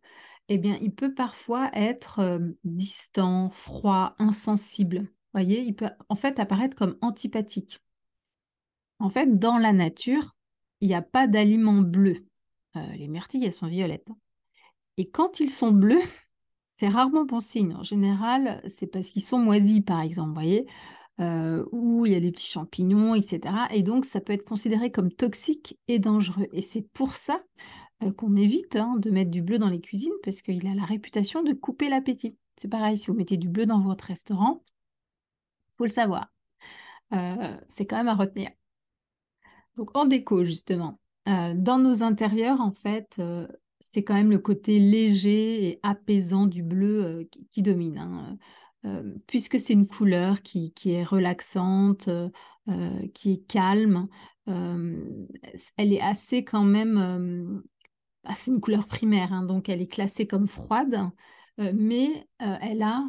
eh 0.49 0.59
bien, 0.59 0.79
il 0.81 0.95
peut 0.95 1.13
parfois 1.13 1.71
être 1.73 2.41
distant, 2.63 3.51
froid, 3.51 4.15
insensible. 4.21 5.09
voyez, 5.33 5.61
il 5.61 5.75
peut 5.75 5.89
en 6.09 6.15
fait 6.15 6.39
apparaître 6.39 6.77
comme 6.77 6.97
antipathique. 7.01 7.81
En 9.01 9.11
fait, 9.11 9.39
dans 9.39 9.59
la 9.59 9.73
nature, 9.73 10.37
il 10.81 10.87
n'y 10.89 10.95
a 10.95 11.03
pas 11.03 11.27
d'aliments 11.27 11.83
bleus. 11.83 12.25
les 12.75 13.09
myrtilles, 13.09 13.45
elles 13.45 13.53
sont 13.53 13.67
violettes. 13.67 14.11
Et 14.99 15.11
quand 15.11 15.41
ils 15.41 15.51
sont 15.51 15.73
bleus, 15.73 16.01
c'est 16.77 16.89
rarement 16.89 17.25
bon 17.25 17.41
signe. 17.41 17.75
En 17.75 17.83
général, 17.83 18.63
c'est 18.67 18.87
parce 18.87 19.09
qu'ils 19.09 19.23
sont 19.23 19.39
moisis, 19.39 19.81
par 19.81 20.03
exemple, 20.03 20.29
vous 20.29 20.35
voyez, 20.35 20.67
euh, 21.21 21.65
ou 21.73 22.05
il 22.05 22.13
y 22.13 22.15
a 22.15 22.21
des 22.21 22.31
petits 22.31 22.47
champignons, 22.47 23.15
etc. 23.15 23.55
Et 23.71 23.83
donc, 23.83 24.05
ça 24.05 24.21
peut 24.21 24.35
être 24.35 24.45
considéré 24.45 24.93
comme 24.93 25.11
toxique 25.11 25.79
et 25.89 25.99
dangereux. 25.99 26.47
Et 26.53 26.61
c'est 26.61 26.83
pour 26.83 27.15
ça 27.15 27.43
euh, 28.03 28.13
qu'on 28.13 28.37
évite 28.37 28.77
hein, 28.77 28.97
de 28.99 29.11
mettre 29.11 29.31
du 29.31 29.41
bleu 29.43 29.59
dans 29.59 29.71
les 29.71 29.81
cuisines, 29.81 30.13
parce 30.23 30.43
qu'il 30.43 30.67
a 30.67 30.75
la 30.75 30.85
réputation 30.85 31.43
de 31.43 31.55
couper 31.55 31.89
l'appétit. 31.89 32.37
C'est 32.59 32.69
pareil, 32.69 32.99
si 32.99 33.07
vous 33.07 33.15
mettez 33.15 33.39
du 33.39 33.49
bleu 33.49 33.65
dans 33.65 33.81
votre 33.81 34.05
restaurant, 34.05 34.63
faut 35.79 35.85
le 35.85 35.91
savoir. 35.91 36.31
Euh, 37.15 37.57
c'est 37.69 37.87
quand 37.87 37.97
même 37.97 38.09
à 38.09 38.15
retenir. 38.15 38.51
Donc 39.77 39.97
en 39.97 40.07
déco, 40.07 40.45
justement, 40.45 40.99
dans 41.27 41.79
nos 41.79 42.03
intérieurs, 42.03 42.61
en 42.61 42.71
fait, 42.73 43.21
c'est 43.81 44.03
quand 44.03 44.15
même 44.15 44.31
le 44.31 44.39
côté 44.39 44.79
léger 44.79 45.67
et 45.67 45.81
apaisant 45.83 46.47
du 46.47 46.63
bleu 46.63 47.29
qui, 47.51 47.63
domine. 47.63 47.99
Hein. 47.99 48.39
puisque 49.27 49.59
c'est 49.59 49.73
une 49.73 49.87
couleur 49.87 50.43
qui, 50.43 50.73
est 50.87 51.05
relaxante, 51.05 52.09
qui 53.15 53.33
est 53.33 53.47
calme, 53.47 54.09
elle 54.47 55.93
est 55.93 56.01
assez 56.01 56.45
quand 56.45 56.65
même... 56.65 57.63
Ah, 58.25 58.35
c'est 58.35 58.51
une 58.51 58.61
couleur 58.61 58.87
primaire, 58.87 59.33
hein, 59.33 59.45
donc 59.45 59.69
elle 59.69 59.81
est 59.81 59.87
classée 59.93 60.27
comme 60.27 60.49
froide, 60.49 61.09
mais 61.59 62.27
elle 62.39 62.83
a 62.83 63.05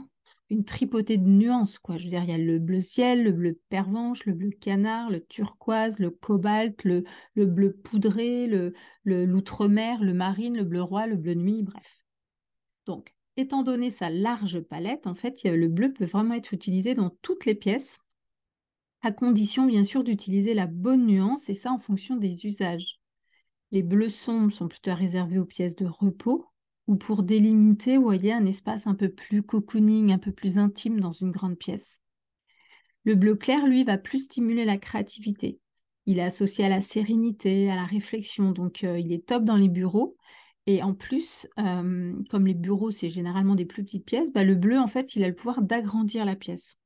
une 0.49 0.63
tripotée 0.63 1.17
de 1.17 1.27
nuances, 1.27 1.77
quoi. 1.77 1.97
Je 1.97 2.07
veux 2.07 2.13
il 2.13 2.29
y 2.29 2.31
a 2.31 2.37
le 2.37 2.59
bleu 2.59 2.79
ciel, 2.79 3.23
le 3.23 3.31
bleu 3.31 3.59
pervenche, 3.69 4.25
le 4.25 4.33
bleu 4.33 4.49
canard, 4.51 5.09
le 5.09 5.25
turquoise, 5.25 5.99
le 5.99 6.09
cobalt, 6.09 6.83
le, 6.83 7.03
bleu 7.35 7.73
poudré, 7.73 8.47
le, 8.47 8.73
l'outre-mer, 9.03 10.03
le 10.03 10.13
marine, 10.13 10.55
le 10.55 10.63
bleu 10.63 10.81
roi, 10.81 11.07
le 11.07 11.17
bleu 11.17 11.33
nuit, 11.33 11.63
bref. 11.63 11.97
Donc, 12.85 13.13
étant 13.35 13.63
donné 13.63 13.91
sa 13.91 14.09
large 14.09 14.61
palette, 14.61 15.05
en 15.05 15.15
fait, 15.15 15.43
le 15.43 15.67
bleu 15.67 15.91
peut 15.91 16.05
vraiment 16.05 16.35
être 16.35 16.53
utilisé 16.53 16.93
dans 16.93 17.09
toutes 17.21 17.45
les 17.45 17.55
pièces, 17.55 17.99
à 19.01 19.11
condition, 19.11 19.65
bien 19.65 19.83
sûr, 19.83 20.03
d'utiliser 20.03 20.53
la 20.53 20.65
bonne 20.65 21.05
nuance, 21.05 21.49
et 21.49 21.53
ça 21.53 21.71
en 21.71 21.79
fonction 21.79 22.15
des 22.15 22.45
usages. 22.45 22.99
Les 23.71 23.83
bleus 23.83 24.09
sombres 24.09 24.51
sont 24.51 24.67
plutôt 24.67 24.95
réservés 24.95 25.37
aux 25.37 25.45
pièces 25.45 25.75
de 25.75 25.85
repos, 25.85 26.45
ou 26.87 26.95
pour 26.95 27.23
délimiter, 27.23 27.97
un 27.97 28.45
espace 28.45 28.87
un 28.87 28.95
peu 28.95 29.09
plus 29.09 29.43
cocooning, 29.43 30.11
un 30.11 30.17
peu 30.17 30.31
plus 30.31 30.57
intime 30.57 30.99
dans 30.99 31.11
une 31.11 31.31
grande 31.31 31.57
pièce. 31.57 32.01
Le 33.03 33.15
bleu 33.15 33.35
clair, 33.35 33.65
lui, 33.67 33.83
va 33.83 33.97
plus 33.97 34.25
stimuler 34.25 34.65
la 34.65 34.77
créativité. 34.77 35.59
Il 36.05 36.19
est 36.19 36.23
associé 36.23 36.65
à 36.65 36.69
la 36.69 36.81
sérénité, 36.81 37.69
à 37.69 37.75
la 37.75 37.85
réflexion, 37.85 38.51
donc 38.51 38.83
euh, 38.83 38.97
il 38.97 39.11
est 39.11 39.25
top 39.25 39.43
dans 39.43 39.57
les 39.57 39.69
bureaux. 39.69 40.15
Et 40.65 40.83
en 40.83 40.93
plus, 40.93 41.47
euh, 41.59 42.13
comme 42.29 42.47
les 42.47 42.53
bureaux, 42.53 42.91
c'est 42.91 43.09
généralement 43.09 43.55
des 43.55 43.65
plus 43.65 43.83
petites 43.83 44.05
pièces, 44.05 44.31
bah, 44.33 44.43
le 44.43 44.55
bleu, 44.55 44.77
en 44.77 44.87
fait, 44.87 45.15
il 45.15 45.23
a 45.23 45.27
le 45.29 45.35
pouvoir 45.35 45.61
d'agrandir 45.61 46.25
la 46.25 46.35
pièce. 46.35 46.77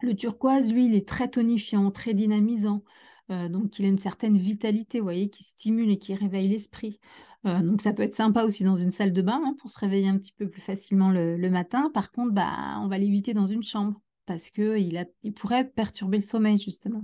Le 0.00 0.14
turquoise, 0.14 0.72
lui, 0.72 0.86
il 0.86 0.94
est 0.94 1.08
très 1.08 1.28
tonifiant, 1.28 1.90
très 1.90 2.14
dynamisant. 2.14 2.82
Euh, 3.30 3.48
donc, 3.48 3.78
il 3.78 3.84
a 3.84 3.88
une 3.88 3.98
certaine 3.98 4.36
vitalité, 4.36 4.98
vous 4.98 5.04
voyez, 5.04 5.28
qui 5.28 5.44
stimule 5.44 5.90
et 5.90 5.98
qui 5.98 6.14
réveille 6.14 6.48
l'esprit. 6.48 6.98
Euh, 7.44 7.60
donc 7.60 7.82
ça 7.82 7.92
peut 7.92 8.02
être 8.02 8.14
sympa 8.14 8.44
aussi 8.44 8.62
dans 8.62 8.76
une 8.76 8.92
salle 8.92 9.12
de 9.12 9.22
bain 9.22 9.40
hein, 9.44 9.54
pour 9.58 9.70
se 9.70 9.78
réveiller 9.78 10.08
un 10.08 10.18
petit 10.18 10.32
peu 10.32 10.48
plus 10.48 10.60
facilement 10.60 11.10
le, 11.10 11.50
matin. 11.50 11.90
Par 11.92 12.12
contre, 12.12 12.32
bah, 12.32 12.78
on 12.80 12.88
va 12.88 12.98
l'éviter 12.98 13.34
dans 13.34 13.46
une 13.46 13.62
chambre 13.62 14.00
parce 14.26 14.50
qu'il 14.50 15.06
il 15.22 15.34
pourrait 15.34 15.68
perturber 15.68 16.18
le 16.18 16.22
sommeil 16.22 16.58
justement. 16.58 17.02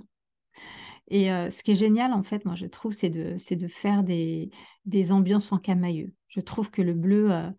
Et 1.09 1.33
euh, 1.33 1.51
ce 1.51 1.63
qui 1.63 1.73
est 1.73 1.75
génial, 1.75 2.13
en 2.13 2.23
fait, 2.23 2.45
moi, 2.45 2.55
je 2.55 2.67
trouve, 2.67 2.93
c'est 2.93 3.09
de, 3.11 3.37
faire 3.67 4.03
des, 4.05 4.51
des 4.85 5.11
ambiances 5.11 5.53
en 5.53 5.59
camailleux. 5.59 6.13
Je 6.29 6.41
trouve 6.41 6.71
que 6.71 6.83
le 6.83 6.93
bleu, 6.93 7.33
euh, 7.33 7.51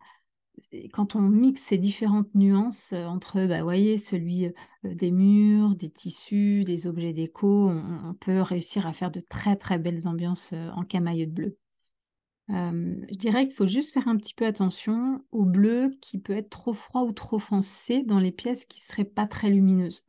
quand 0.93 1.15
on 1.15 1.21
mixe 1.21 1.61
ces 1.63 1.79
différentes 1.79 2.33
nuances 2.35 2.93
entre, 2.93 3.47
bah, 3.47 3.63
voyez, 3.63 3.97
celui 3.97 4.51
des 4.83 5.11
murs, 5.11 5.75
des 5.75 5.89
tissus, 5.89 6.63
des 6.63 6.85
objets 6.85 7.13
déco, 7.13 7.69
on, 7.69 8.09
on, 8.09 8.13
peut 8.13 8.41
réussir 8.41 8.85
à 8.85 8.93
faire 8.93 9.11
de 9.11 9.19
très, 9.19 9.55
très 9.55 9.79
belles 9.79 10.07
ambiances 10.07 10.53
en 10.75 10.83
camailleux 10.83 11.25
de 11.25 11.31
bleu 11.31 11.58
je 12.49 13.15
dirais 13.15 13.45
qu'il 13.45 13.55
faut 13.55 13.67
juste 13.67 13.93
faire 13.93 14.07
un 14.07 14.17
petit 14.17 14.33
peu 14.33 14.45
attention 14.45 15.23
au 15.31 15.45
bleu 15.45 15.91
qui 16.01 16.17
peut 16.17 16.33
être 16.33 16.49
trop 16.49 16.73
froid 16.73 17.03
ou 17.03 17.11
trop 17.11 17.39
foncé 17.39 18.03
dans 18.03 18.19
les 18.19 18.31
pièces 18.31 18.65
qui 18.65 18.79
ne 18.79 18.91
seraient 18.91 19.05
pas 19.05 19.27
très 19.27 19.49
lumineuses. 19.49 20.05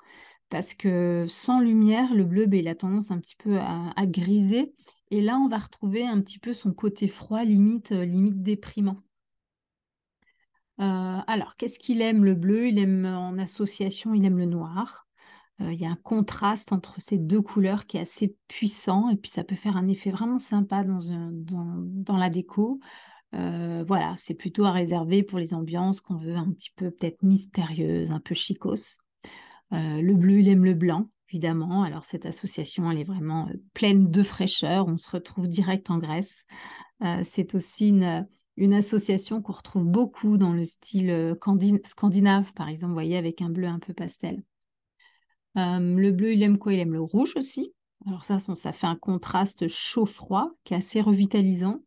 Parce 0.48 0.74
que 0.74 1.26
sans 1.28 1.60
lumière, 1.60 2.14
le 2.14 2.24
bleu, 2.24 2.46
ben, 2.46 2.60
il 2.60 2.68
a 2.68 2.74
tendance 2.74 3.10
un 3.10 3.20
petit 3.20 3.36
peu 3.36 3.58
à, 3.58 4.06
griser. 4.06 4.74
Et 5.10 5.20
là, 5.20 5.38
on 5.38 5.48
va 5.48 5.58
retrouver 5.58 6.06
un 6.06 6.20
petit 6.20 6.38
peu 6.38 6.52
son 6.54 6.72
côté 6.72 7.08
froid, 7.08 7.44
limite, 7.44 7.90
limite 7.90 8.42
déprimant. 8.42 9.02
alors, 10.78 11.56
qu'est-ce 11.56 11.78
qu'il 11.78 12.00
aime 12.00 12.24
le 12.24 12.34
bleu? 12.34 12.68
Il 12.68 12.78
aime 12.78 13.04
en 13.06 13.38
association, 13.38 14.14
il 14.14 14.24
aime 14.24 14.38
le 14.38 14.46
noir. 14.46 15.09
Euh, 15.60 15.72
il 15.72 15.80
y 15.80 15.86
a 15.86 15.90
un 15.90 15.98
contraste 16.02 16.72
entre 16.72 17.00
ces 17.00 17.18
deux 17.18 17.42
couleurs 17.42 17.86
qui 17.86 17.96
est 17.96 18.00
assez 18.00 18.34
puissant 18.48 19.08
et 19.10 19.16
puis 19.16 19.30
ça 19.30 19.44
peut 19.44 19.56
faire 19.56 19.76
un 19.76 19.88
effet 19.88 20.10
vraiment 20.10 20.38
sympa 20.38 20.84
dans, 20.84 22.16
la 22.16 22.30
déco. 22.30 22.80
Euh, 23.34 23.84
voilà, 23.86 24.14
c'est 24.16 24.34
plutôt 24.34 24.64
à 24.64 24.72
réserver 24.72 25.22
pour 25.22 25.38
les 25.38 25.54
ambiances 25.54 26.00
qu'on 26.00 26.16
veut 26.16 26.36
un 26.36 26.50
petit 26.50 26.72
peu 26.74 26.90
peut-être 26.90 27.22
mystérieuses, 27.22 28.10
un 28.10 28.20
peu 28.20 28.34
chicos. 28.34 28.98
Euh, 29.72 30.00
le 30.00 30.14
bleu, 30.14 30.40
il 30.40 30.48
aime 30.48 30.64
le 30.64 30.74
blanc, 30.74 31.10
évidemment. 31.28 31.82
Alors 31.82 32.04
cette 32.04 32.26
association, 32.26 32.90
elle 32.90 32.98
est 32.98 33.04
vraiment 33.04 33.48
pleine 33.74 34.10
de 34.10 34.22
fraîcheur. 34.22 34.88
On 34.88 34.96
se 34.96 35.10
retrouve 35.10 35.46
direct 35.48 35.90
en 35.90 35.98
Grèce. 35.98 36.44
c'est 37.22 37.54
aussi 37.54 37.94
une 38.56 38.74
association 38.74 39.42
qu'on 39.42 39.52
retrouve 39.52 39.84
beaucoup 39.84 40.38
dans 40.38 40.52
le 40.52 40.64
style 40.64 41.36
scandinave, 41.84 42.52
par 42.54 42.68
exemple, 42.68 42.88
vous 42.88 42.94
voyez, 42.94 43.16
avec 43.16 43.42
un 43.42 43.50
bleu 43.50 43.68
un 43.68 43.78
peu 43.78 43.94
pastel 43.94 44.42
le 45.54 46.10
bleu, 46.10 46.32
il 46.32 46.42
aime 46.42 46.58
quoi? 46.58 46.72
Il 46.72 46.80
aime 46.80 46.92
le 46.92 47.00
rouge 47.00 47.34
aussi. 47.36 47.72
Alors 48.06 48.24
ça, 48.24 48.38
ça 48.40 48.72
fait 48.72 48.86
un 48.86 48.96
contraste 48.96 49.68
chaud-froid 49.68 50.50
qui 50.64 50.74
est 50.74 50.78
assez 50.78 51.00
revitalisant. 51.00 51.80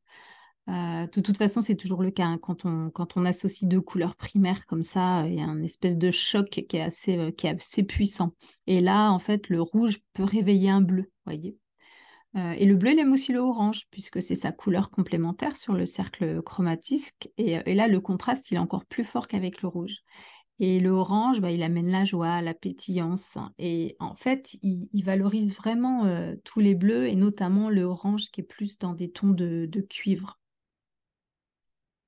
de 0.67 1.21
toute 1.21 1.37
façon, 1.37 1.61
c'est 1.61 1.75
toujours 1.75 2.03
le 2.03 2.11
cas. 2.11 2.25
Hein. 2.25 2.37
Quand, 2.37 2.65
on, 2.65 2.91
quand 2.91 3.17
on 3.17 3.25
associe 3.25 3.67
deux 3.67 3.81
couleurs 3.81 4.15
primaires 4.15 4.65
comme 4.67 4.83
ça, 4.83 5.25
il 5.27 5.35
y 5.35 5.41
a 5.41 5.45
un 5.45 5.63
espèce 5.63 5.97
de 5.97 6.11
choc 6.11 6.49
qui 6.49 6.77
est, 6.77 6.81
assez, 6.81 7.83
puissant. 7.83 8.33
Et 8.67 8.79
là, 8.79 9.11
en 9.11 9.19
fait, 9.19 9.49
le 9.49 9.61
rouge 9.61 9.99
peut 10.13 10.23
réveiller 10.23 10.69
un 10.69 10.81
bleu, 10.81 11.11
voyez. 11.25 11.57
et 12.35 12.65
le 12.65 12.75
bleu, 12.75 12.91
il 12.91 12.99
aime 12.99 13.13
aussi 13.13 13.31
le 13.31 13.39
orange, 13.39 13.87
puisque 13.89 14.21
c'est 14.21 14.35
sa 14.35 14.51
couleur 14.51 14.91
complémentaire 14.91 15.57
sur 15.57 15.73
le 15.73 15.87
cercle 15.87 16.43
chromatique. 16.43 17.31
Et, 17.37 17.53
et, 17.65 17.73
là, 17.73 17.87
le 17.87 17.99
contraste, 17.99 18.51
il 18.51 18.55
est 18.55 18.59
encore 18.59 18.85
plus 18.85 19.03
fort 19.03 19.27
qu'avec 19.27 19.63
le 19.63 19.67
rouge. 19.67 20.03
Et 20.65 20.79
le 20.79 20.91
orange, 20.91 21.41
bah, 21.41 21.51
il 21.51 21.61
amène 21.61 21.89
la 21.89 22.05
joie, 22.05 22.41
la 22.41 22.53
pétillance. 22.53 23.37
Et 23.59 23.97
en 23.99 24.15
fait, 24.15 24.55
il, 24.61 25.03
valorise 25.03 25.57
vraiment 25.57 26.05
euh, 26.05 26.35
tous 26.45 26.61
les 26.61 26.73
bleus 26.73 27.09
et 27.09 27.15
notamment 27.15 27.69
le 27.69 27.83
orange 27.83 28.31
qui 28.31 28.39
est 28.39 28.45
plus 28.45 28.79
dans 28.79 28.93
des 28.93 29.11
tons 29.11 29.31
de, 29.31 29.67
cuivre. 29.89 30.39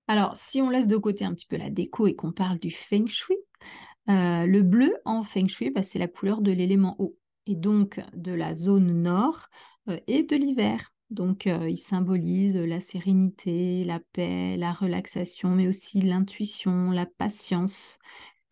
Alors, 0.07 0.37
si 0.37 0.61
on 0.61 0.69
laisse 0.69 0.87
de 0.87 0.95
côté 0.95 1.25
un 1.25 1.33
petit 1.33 1.47
peu 1.47 1.57
la 1.57 1.69
déco 1.69 2.07
et 2.07 2.15
qu'on 2.15 2.31
parle 2.31 2.57
du 2.57 2.71
feng 2.71 3.07
shui, 3.07 3.35
euh, 4.09 4.45
le 4.45 4.61
bleu 4.61 4.95
en 5.03 5.25
feng 5.25 5.49
shui, 5.49 5.69
bah, 5.69 5.83
c'est 5.83 5.99
la 5.99 6.07
couleur 6.07 6.39
de 6.39 6.53
l'élément 6.53 6.95
eau 6.97 7.17
et 7.47 7.55
donc 7.55 7.99
de 8.13 8.31
la 8.31 8.55
zone 8.55 9.01
nord 9.01 9.49
euh, 9.89 9.99
et 10.07 10.23
de 10.23 10.37
l'hiver. 10.37 10.93
Donc, 11.09 11.45
il 11.45 11.77
symbolise 11.77 12.55
la 12.55 12.81
sérénité, 12.81 13.83
la 13.83 13.99
paix, 13.99 14.57
la 14.57 14.73
relaxation, 14.73 15.49
mais 15.49 15.67
aussi 15.67 16.01
l'intuition, 16.01 16.89
la 16.89 17.05
patience 17.05 17.99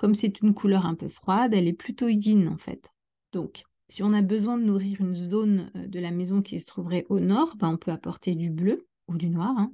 comme 0.04 0.16
c'est 0.16 0.42
une 0.42 0.54
couleur 0.54 0.86
un 0.86 0.96
peu 0.96 1.08
froide, 1.08 1.54
elle 1.54 1.66
est 1.66 1.72
plutôt 1.72 2.10
yin 2.10 2.50
en 2.50 2.58
fait. 2.58 2.92
Donc, 3.32 3.64
si 3.88 4.04
on 4.04 4.12
a 4.12 4.22
besoin 4.22 4.58
de 4.58 4.64
nourrir 4.66 5.00
une 5.00 5.14
zone 5.14 5.72
euh, 5.78 5.88
de 5.88 5.98
la 5.98 6.12
maison 6.12 6.42
qui 6.42 6.60
se 6.60 6.66
trouverait 6.66 7.06
au 7.08 7.22
nord, 7.22 7.56
ben, 7.56 7.70
on 7.70 7.78
peut 7.78 7.92
apporter 7.92 8.36
du 8.36 8.50
bleu 8.50 8.86
ou 9.08 9.16
du 9.16 9.30
noir, 9.30 9.54
hein. 9.58 9.72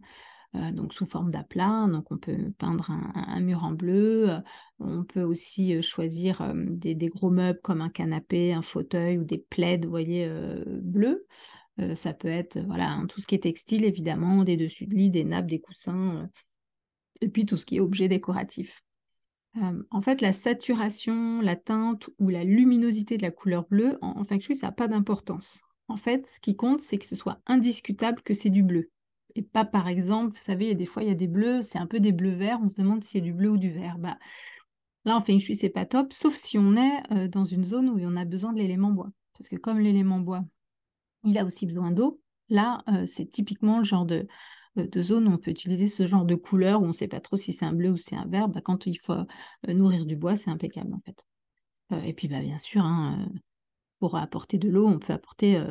euh, 0.53 0.71
donc 0.71 0.93
sous 0.93 1.07
forme 1.07 1.31
d'aplat. 1.31 1.87
Donc, 1.91 2.11
on 2.11 2.19
peut 2.19 2.37
peindre 2.59 2.91
un, 2.91 3.39
mur 3.39 3.63
en 3.63 3.71
bleu. 3.71 4.29
Euh, 4.29 4.39
on 4.77 5.03
peut 5.03 5.23
aussi 5.23 5.81
choisir 5.81 6.53
des, 6.53 6.93
gros 7.07 7.31
meubles 7.31 7.61
comme 7.63 7.81
un 7.81 7.89
canapé, 7.89 8.53
un 8.53 8.61
fauteuil 8.61 9.17
ou 9.17 9.23
des 9.23 9.39
plaids, 9.39 9.79
vous 9.81 9.89
voyez, 9.89 10.31
bleus. 10.83 11.25
ça 11.95 12.13
peut 12.13 12.27
être 12.27 12.59
voilà, 12.67 13.03
tout 13.09 13.19
ce 13.19 13.25
qui 13.25 13.33
est 13.33 13.41
textile, 13.41 13.83
évidemment, 13.83 14.43
des 14.43 14.57
dessus 14.57 14.85
de 14.85 14.93
lit, 14.93 15.09
des 15.09 15.23
nappes, 15.23 15.47
des 15.47 15.59
coussins, 15.59 16.29
et 17.19 17.29
puis 17.29 17.47
tout 17.47 17.57
ce 17.57 17.65
qui 17.65 17.77
est 17.77 17.81
objet 17.81 18.07
décoratif 18.07 18.83
en 19.55 20.01
fait, 20.01 20.21
la 20.21 20.33
saturation, 20.33 21.41
la 21.41 21.55
teinte 21.55 22.09
ou 22.19 22.29
la 22.29 22.43
luminosité 22.43 23.17
de 23.17 23.23
la 23.23 23.31
couleur 23.31 23.65
bleue, 23.67 23.97
en, 24.01 24.23
feng 24.23 24.39
shui, 24.39 24.55
ça 24.55 24.67
n'a 24.67 24.71
pas 24.71 24.87
d'importance. 24.87 25.61
En 25.87 25.97
fait, 25.97 26.27
ce 26.27 26.39
qui 26.39 26.55
compte, 26.55 26.81
c'est 26.81 26.97
que 26.97 27.05
ce 27.05 27.15
soit 27.15 27.41
indiscutable 27.47 28.21
que 28.21 28.33
c'est 28.33 28.51
du 28.51 28.63
bleu. 28.63 28.89
Et 29.35 29.41
pas, 29.41 29.65
par 29.65 29.87
exemple, 29.87 30.35
vous 30.35 30.43
savez, 30.43 30.75
des 30.75 30.85
fois, 30.85 31.03
il 31.03 31.09
y 31.09 31.11
a 31.11 31.15
des 31.15 31.27
bleus, 31.27 31.61
c'est 31.61 31.79
un 31.79 31.87
peu 31.87 31.99
des 31.99 32.11
bleus 32.11 32.35
verts, 32.35 32.59
on 32.61 32.67
se 32.67 32.75
demande 32.75 33.03
si 33.03 33.11
c'est 33.11 33.21
du 33.21 33.33
bleu 33.33 33.49
ou 33.49 33.57
du 33.57 33.71
vert. 33.71 33.97
Bah, 33.97 34.17
là, 35.05 35.17
en 35.17 35.21
feng 35.21 35.39
shui, 35.39 35.55
c'est 35.55 35.69
pas 35.69 35.85
top, 35.85 36.13
sauf 36.13 36.35
si 36.35 36.57
on 36.57 36.75
est 36.75 37.27
dans 37.27 37.45
une 37.45 37.63
zone 37.63 37.89
où 37.89 37.99
on 38.01 38.15
a 38.15 38.25
besoin 38.25 38.53
de 38.53 38.59
l'élément 38.59 38.91
bois. 38.91 39.09
Parce 39.37 39.49
que 39.49 39.55
comme 39.55 39.79
l'élément 39.79 40.19
bois, 40.19 40.43
il 41.23 41.37
a 41.37 41.45
aussi 41.45 41.65
besoin 41.65 41.91
d'eau, 41.91 42.21
là, 42.49 42.83
c'est 43.05 43.29
typiquement 43.29 43.79
le 43.79 43.83
genre 43.83 44.05
de, 44.05 44.27
de 44.87 45.01
zone 45.01 45.27
où 45.27 45.31
on 45.31 45.37
peut 45.37 45.51
utiliser 45.51 45.87
ce 45.87 46.07
genre 46.07 46.25
de 46.25 46.35
couleur 46.35 46.81
où 46.81 46.85
on 46.85 46.87
ne 46.87 46.93
sait 46.93 47.07
pas 47.07 47.19
trop 47.19 47.37
si 47.37 47.53
c'est 47.53 47.65
un 47.65 47.73
bleu 47.73 47.89
ou 47.91 47.97
c'est 47.97 48.15
un 48.15 48.25
vert, 48.27 48.49
bah, 48.49 48.61
quand 48.61 48.85
il 48.85 48.97
faut 48.99 49.13
euh, 49.13 49.73
nourrir 49.73 50.05
du 50.05 50.15
bois, 50.15 50.35
c'est 50.35 50.49
impeccable 50.49 50.93
en 50.93 50.99
fait. 50.99 51.23
Euh, 51.91 52.01
et 52.01 52.13
puis 52.13 52.27
bah, 52.27 52.41
bien 52.41 52.57
sûr, 52.57 52.81
hein, 52.81 53.27
pour 53.99 54.15
apporter 54.15 54.57
de 54.57 54.69
l'eau, 54.69 54.87
on 54.87 54.99
peut 54.99 55.13
apporter 55.13 55.61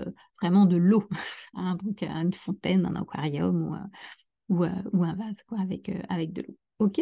vraiment 0.41 0.67
de 0.67 0.77
l'eau, 0.77 1.09
hein, 1.55 1.77
donc 1.83 2.03
une 2.03 2.35
fontaine, 2.35 2.87
un 2.87 2.95
aquarium 3.01 3.79
ou, 4.49 4.65
ou, 4.65 5.05
un 5.05 5.15
vase 5.15 5.43
quoi, 5.49 5.61
avec, 5.61 5.91
avec 6.09 6.33
de 6.33 6.43
l'eau. 6.43 6.57
Ok 6.79 7.01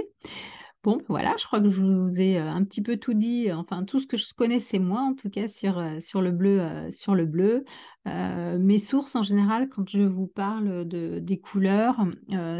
Bon, 0.82 0.98
voilà, 1.08 1.34
je 1.36 1.44
crois 1.44 1.60
que 1.60 1.68
je 1.68 1.80
vous 1.82 2.20
ai 2.20 2.38
un 2.38 2.62
petit 2.62 2.80
peu 2.80 2.96
tout 2.96 3.14
dit, 3.14 3.50
enfin 3.50 3.82
tout 3.82 3.98
ce 3.98 4.06
que 4.06 4.16
je 4.16 4.32
connaissais 4.34 4.78
moi 4.78 5.00
en 5.00 5.14
tout 5.14 5.28
cas 5.28 5.48
sur, 5.48 5.82
sur 6.00 6.22
le 6.22 6.30
bleu. 6.30 6.62
sur 6.92 7.16
le 7.16 7.26
bleu. 7.26 7.64
mes 8.04 8.78
sources 8.78 9.16
en 9.16 9.24
général, 9.24 9.68
quand 9.68 9.88
je 9.88 10.02
vous 10.02 10.28
parle 10.28 10.86
de, 10.86 11.18
des 11.18 11.38
couleurs, 11.38 12.06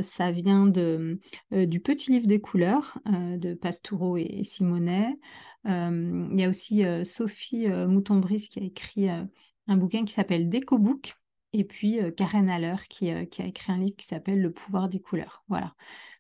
ça 0.01 0.33
vient 0.33 0.67
de, 0.67 1.21
du 1.53 1.79
petit 1.79 2.11
livre 2.11 2.27
des 2.27 2.41
couleurs 2.41 2.99
de 3.07 3.55
Pastoureau 3.55 4.17
et, 4.17 4.43
Simonet. 4.43 5.17
il 5.65 6.41
y 6.41 6.45
a 6.45 6.49
aussi 6.49 6.83
Sophie 7.05 7.69
Mouton-Brice 7.69 8.49
qui 8.49 8.59
a 8.59 8.65
écrit 8.65 9.09
un 9.09 9.77
bouquin 9.77 10.05
qui 10.05 10.13
s'appelle 10.13 10.49
Décobook. 10.49 11.15
Et 11.53 11.63
puis 11.63 12.01
Karen 12.17 12.51
Haller 12.51 12.75
qui, 12.91 13.13
qui 13.29 13.43
a 13.43 13.47
écrit 13.47 13.73
un 13.73 13.79
livre 13.79 13.97
qui 13.97 14.07
s'appelle 14.07 14.43
Le 14.43 14.51
pouvoir 14.51 14.89
des 14.89 14.99
couleurs. 14.99 15.45
Voilà. 15.49 15.75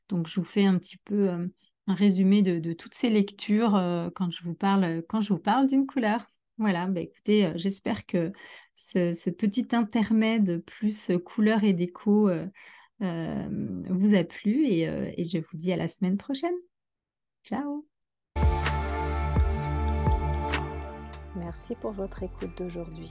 Donc 0.08 0.28
je 0.28 0.38
vous 0.38 0.46
fais 0.46 0.64
un 0.64 0.78
petit 0.78 0.98
peu 0.98 1.50
un 1.86 1.94
résumé 1.94 2.42
de, 2.42 2.72
toutes 2.72 2.94
ces 2.94 3.10
lectures 3.10 3.76
euh, 3.76 4.10
quand 4.14 4.30
je 4.30 4.42
vous 4.42 4.54
parle, 4.54 5.02
quand 5.08 5.20
je 5.20 5.32
vous 5.32 5.38
parle 5.38 5.66
d'une 5.66 5.86
couleur. 5.86 6.26
Voilà, 6.58 6.86
bah 6.86 7.00
écoutez, 7.00 7.46
euh, 7.46 7.52
j'espère 7.54 8.06
que 8.06 8.32
ce, 8.74 9.30
petit 9.30 9.68
intermède 9.72 10.64
plus 10.64 11.12
couleur 11.24 11.64
et 11.64 11.72
déco 11.72 12.28
euh, 12.28 12.46
vous 13.00 14.14
a 14.14 14.24
plu 14.24 14.66
et, 14.66 14.82
et 14.82 15.26
je 15.26 15.38
vous 15.38 15.56
dis 15.56 15.72
à 15.72 15.76
la 15.76 15.88
semaine 15.88 16.16
prochaine. 16.16 16.54
Ciao 17.44 17.86
Merci 21.36 21.74
pour 21.76 21.92
votre 21.92 22.22
écoute 22.22 22.56
d'aujourd'hui. 22.56 23.10